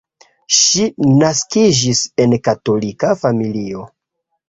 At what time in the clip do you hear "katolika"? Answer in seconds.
2.51-3.15